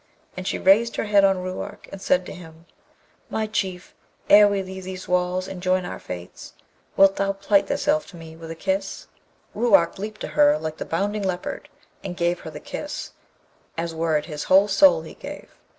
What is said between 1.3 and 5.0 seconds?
Ruark, and said to him, 'my Chief, ere we leave